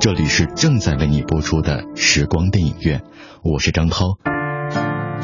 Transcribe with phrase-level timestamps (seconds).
[0.00, 3.02] 这里是正在为你播出的时光电影院，
[3.42, 4.16] 我是张涛。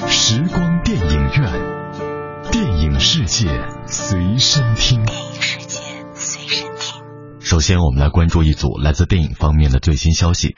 [0.06, 3.48] 时光电影院，电影世界
[3.86, 5.02] 随身听。
[5.06, 5.80] 电影世界
[6.12, 7.02] 随身听。
[7.40, 10.54] 首先，我们来关注一组来自电影方面的最新消息。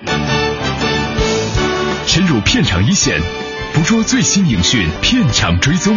[2.09, 3.21] 深入片场一线，
[3.73, 5.97] 捕捉最新影讯，片场追踪。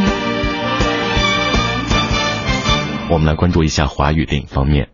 [3.10, 4.90] 我们来关注一下华语电影方面。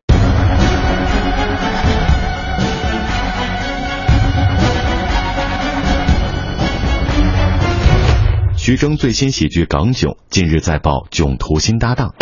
[8.67, 12.13] 徐峥最新喜剧《港囧》近日再曝囧途新搭档。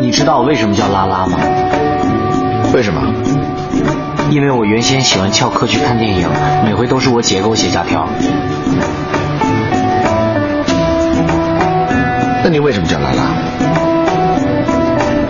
[0.00, 1.38] 你知道我为什么叫拉拉吗？
[2.72, 3.02] 为什么？
[4.30, 6.26] 因为我原先喜欢翘课去看电影，
[6.64, 8.08] 每回都是我姐给我写假条。
[12.42, 13.24] 那你为什么叫拉拉？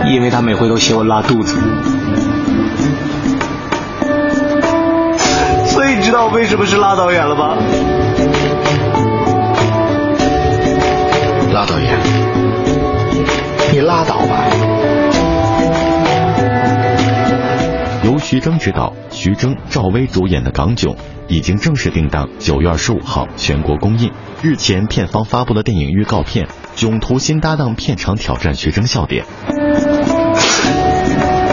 [0.09, 1.59] 因为他每回都写我拉肚子。
[6.13, 7.57] 道我为什么是拉导演了吧？
[11.51, 11.99] 拉导演，
[13.71, 14.45] 你拉倒吧。
[18.03, 20.93] 由徐峥执导、徐峥、赵薇主演的《港囧》
[21.27, 24.11] 已经正式定档九月二十五号全国公映。
[24.43, 29.25] 日前，片方发布了电影预告片，囧途新搭档片场挑战徐峥笑点。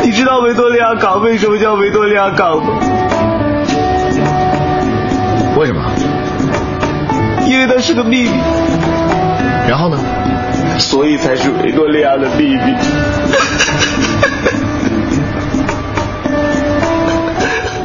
[0.04, 2.78] 你知道维多利亚港为什么叫维多利亚港吗？
[5.60, 5.82] 为什么？
[7.46, 8.30] 因为它是个秘密。
[9.68, 9.98] 然后呢？
[10.78, 12.74] 所以才是维多利亚的秘密。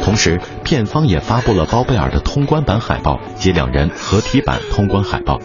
[0.02, 5.38] 同时，片方也发布了包贝尔的通关版海报及两人合体版通关海报，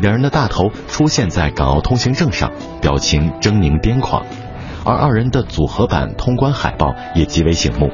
[0.00, 4.24] 两人的大头出现在港澳通行证上，表情狰狞癫狂，
[4.84, 7.90] 而二人的组合版通关海报也极为醒目。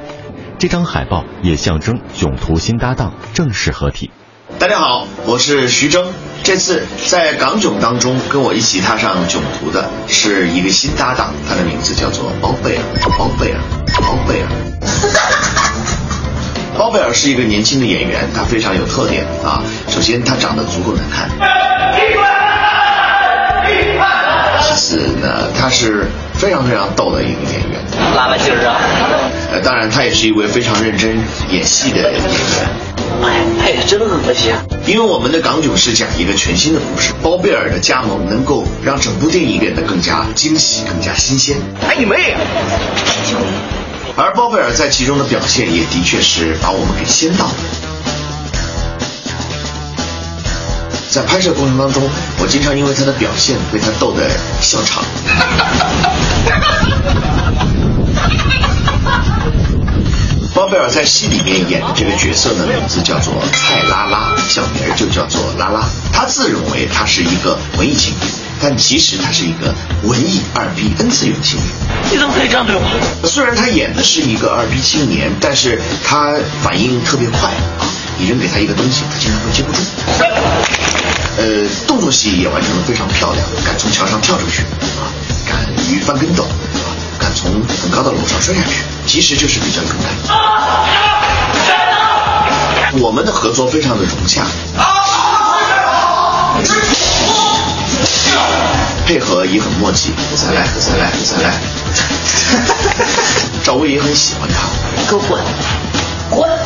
[0.63, 4.13] 这张海报也象征囧途新搭档正式合体。
[4.61, 6.07] 大家好，我是徐峥。
[6.45, 12.83] 这次在港囧当中跟我一起踏上囧途的是一个新搭档，他的名字叫做包贝尔。
[13.19, 13.59] 包贝尔，
[14.03, 14.49] 包贝尔。
[16.79, 19.65] 包贝尔是一个年轻的演员，他非常有特点啊。
[19.89, 21.29] 首先，他长得足够难看。
[26.43, 27.81] 非常非常逗的一个演员。
[28.17, 28.75] 拉拉筋儿啊！
[29.53, 31.17] 呃，当然，他也是一位非常认真
[31.53, 32.21] 演戏的演员。
[33.23, 34.53] 哎，配的真恶心。
[34.85, 41.57] 因为我们的港囧是讲一个全新的故事，包贝尔的加盟能够让整部电影变得更加惊喜、更加新鲜。
[41.87, 42.35] 哎你妹！
[44.17, 47.53] 而包贝尔在其中的表现也的确是把我们给掀到了。
[51.09, 52.03] 在拍摄过程当中，
[52.41, 54.29] 我经常因为他的表现被他逗得
[54.63, 55.05] 笑场。
[60.55, 65.87] 包贝尔在戏里面演的这个角色的名字叫做蔡拉拉，小名就叫做拉拉。
[66.11, 69.75] 他自认为他是一个文艺青年，但其实他是一个
[70.05, 71.69] 文艺二逼 N 次元青年。
[72.11, 73.29] 你怎么可以这样对我？
[73.29, 77.85] 虽然他演的是一个二逼青年，但是他反应特别快啊！
[78.17, 79.79] 你扔给他一个东西，他经常会接不住。
[81.37, 84.63] 呃，动作戏也完成的非常漂亮，敢从墙上跳出去
[84.97, 85.13] 啊，
[85.47, 86.47] 敢于翻跟斗
[87.35, 90.13] 从很高的楼上摔下去，其实就是比较勇敢。
[93.01, 94.45] 我们的合作非常的融洽，
[99.07, 100.13] 配合也很默契。
[100.37, 101.55] 再来，再来，再来。
[103.65, 104.69] 赵薇也很喜欢他，
[105.09, 105.43] 给我滚！
[106.31, 106.62] 滚！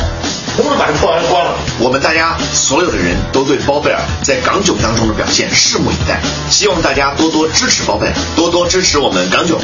[1.78, 9.58] 我们大家所有的人都对包贝尔在港囧当中的表现拭目以待，希望大家多多支持包贝尔，多多支持我们港囧。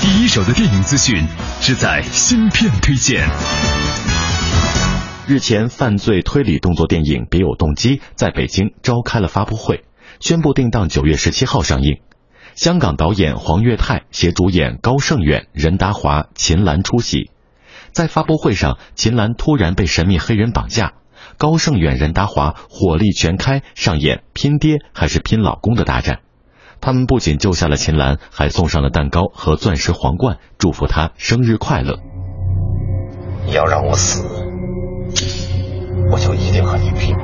[0.00, 1.26] 第一手的电影资讯，
[1.60, 3.28] 是在新片推荐。
[5.26, 9.82] 日前，犯罪推理动作电影《别有动机》在北京召开了发布会，
[10.20, 12.07] 宣布定档九月十七号上映。
[12.58, 17.30] 香港导演黄岳泰携主演高胜远、任达华、秦岚出席。
[17.92, 20.94] 在发布会上，秦岚突然被神秘黑人绑架，
[21.36, 26.18] 高胜远、任达华火力全开，上演拼爹还是拼老公的大战。
[26.80, 32.00] 他们不仅救下了秦岚，还送上了蛋糕和钻石皇冠，祝福她生日快乐。
[33.46, 34.24] 你要让我死，
[36.10, 37.14] 我就一定和你拼。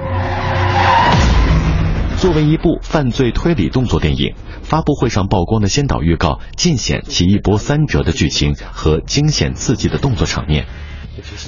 [2.18, 10.66] 作为一部犯罪推理动作电影，发布会上曝光的先导预告尽显其一波三折的剧情和惊险刺激的动作场面。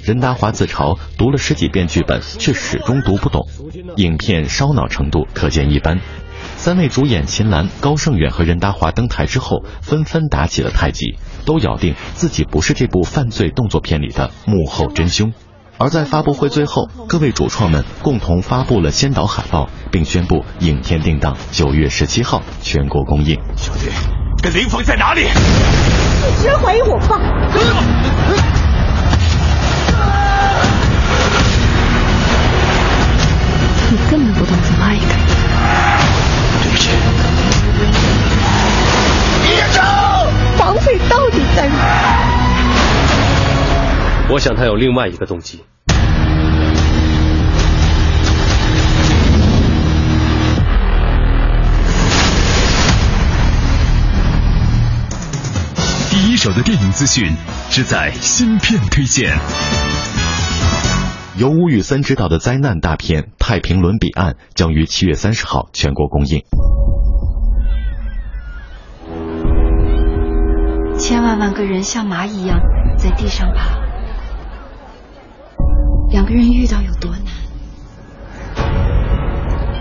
[0.05, 3.47] 任达华自嘲读了十几遍剧本，却始终读不懂，
[3.97, 6.01] 影片烧脑程度可见一斑。
[6.57, 15.33] 三位主演秦岚、高胜远和任达华登台之后，纷纷打起了太极，都咬定自己不是这部犯罪动作片里的幕后真凶。
[15.79, 23.35] 而在发布会最后，各位主创们共同发布了先导海报，并宣布影片定档九月十七号全国公映。
[23.57, 23.89] 小弟，
[24.43, 25.23] 跟林峰在哪里？
[25.23, 27.19] 你居然怀疑我爸！
[33.91, 35.17] 你根本不懂怎么爱一个人。
[36.63, 36.91] 对不起。
[39.47, 39.81] 别走！
[40.59, 41.75] 绑匪到底在哪？
[44.29, 45.65] 我想他有另外一个动机。
[57.07, 57.37] 资讯，
[57.71, 59.33] 只在芯片推荐。
[61.37, 66.43] 由吴宇森执导的灾难大片《太平轮彼岸》将于七月三十号全国公映。
[70.99, 72.59] 千万万个人像蚂蚁一样
[72.99, 73.79] 在地上爬，
[76.11, 77.23] 两个人遇到有多难？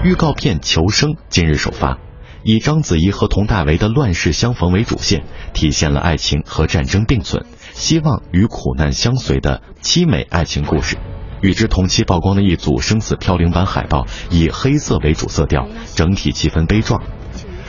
[0.03, 1.97] 预告片《求生》今日首发，
[2.47, 5.23] 以章子怡和佟大为的乱世相逢为主线，
[5.55, 7.43] 体现了爱情和战争并存、
[7.73, 10.95] 希望与苦难相随的凄美爱情故事。
[11.41, 17.01] 与之同期曝光的一组生死飘零版海报，以黑色为主色调，整体气氛悲壮。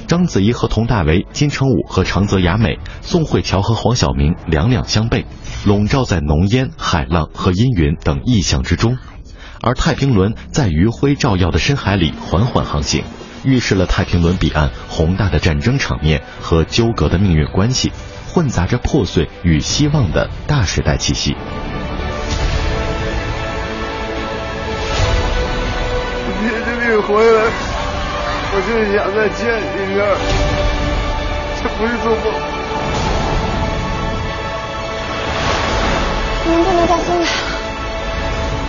[0.09, 5.25] 章子怡和佟大为、金城武和长泽雅美、宋慧乔和黄晓明两两相背，
[5.65, 8.99] 笼罩在浓烟、海浪和阴云等异象之中。
[9.63, 13.05] 而太平轮在余晖照耀的深海里缓缓航行，
[13.47, 17.93] 预示了太平轮彼岸宏大的战争场面和纠葛的命运关系，
[18.29, 21.37] 混杂着破碎与希望的大时代气息。
[26.41, 27.45] 别这里回来，
[28.53, 29.99] 我就是想再见你一面，
[31.63, 32.25] 这不是做梦。
[36.49, 37.27] 您不能再疯了，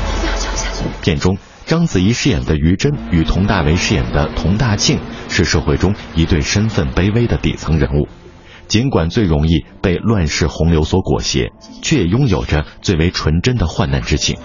[0.08, 0.78] 一定要撑下去。
[1.02, 1.38] 片中，
[1.68, 8.08] 章子怡饰演的于真与佟大为饰演的佟大庆是社会中一对身份卑微的底层人物。
[8.70, 14.38] 尽管最容易被乱世洪流所裹挟，却也拥有着最为纯真的患难之情。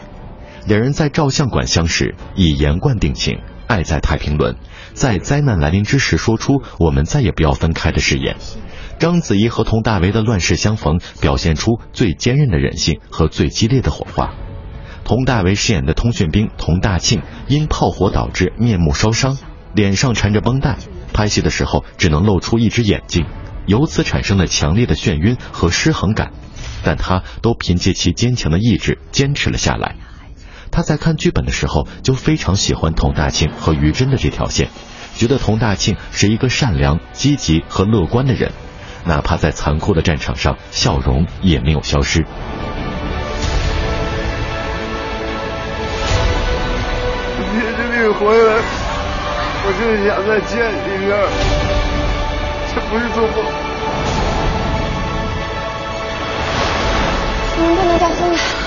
[0.66, 4.56] 两人在照相馆相识，以言冠定情，爱在太平轮，
[4.92, 8.34] 在灾难来临之时说出“我们再也不要分开”的誓言。
[8.98, 14.34] 章子怡和佟大为的乱世相逢，表现出最坚韧的人性和最激烈的火花。
[15.12, 19.36] 佟大为饰演的通讯兵佟大庆，因炮火导致面目烧伤，
[19.74, 20.78] 脸上缠着绷带，
[21.12, 23.26] 拍戏的时候只能露出一只眼睛，
[23.66, 26.32] 由此产生了强烈的眩晕和失衡感，
[26.82, 29.96] 但他都凭借其坚强的意志坚持了下来。
[30.70, 34.70] 他在看剧本的时候就非常喜欢佟大庆和于真的这条线，
[35.14, 38.52] 觉得佟大庆是一个善良、积极和乐观的人，
[39.04, 42.24] 哪怕在残酷的战场上，笑容也没有消失。
[48.02, 48.56] 你回来，
[49.64, 51.14] 我就是想再见你一面，
[52.74, 53.36] 这不是做梦。
[57.58, 58.61] 您不能再疯了。